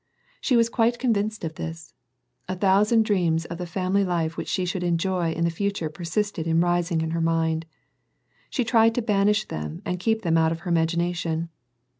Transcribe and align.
She 0.39 0.57
was 0.57 0.67
quite 0.67 0.97
convinced 0.97 1.43
of 1.43 1.53
this. 1.53 1.93
A 2.49 2.55
thousand 2.55 3.05
dreams 3.05 3.45
of 3.45 3.59
the 3.59 3.67
family 3.67 4.03
life 4.03 4.35
which 4.35 4.47
she 4.47 4.65
should 4.65 4.81
enjoy 4.83 5.31
in 5.31 5.43
the 5.43 5.51
future 5.51 5.91
persisted 5.91 6.47
in 6.47 6.59
rising 6.59 7.01
in 7.01 7.11
her 7.11 7.21
mind. 7.21 7.67
She 8.49 8.63
tried 8.63 8.95
to 8.95 9.03
banish 9.03 9.45
them, 9.45 9.83
and 9.85 9.99
keep 9.99 10.23
them 10.23 10.39
out 10.39 10.51
of 10.51 10.61
her 10.61 10.69
imagination. 10.69 11.49